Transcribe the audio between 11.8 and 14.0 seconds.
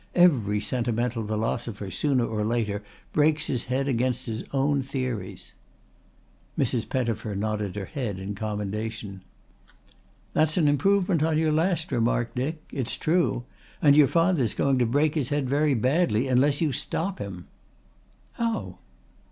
remark, Dick. It's true. And